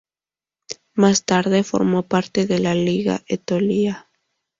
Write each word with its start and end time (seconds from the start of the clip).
Más 0.95 1.25
tarde 1.25 1.61
formó 1.63 2.01
parte 2.07 2.47
de 2.47 2.57
la 2.57 2.73
Liga 2.73 3.21
Etolia. 3.27 4.09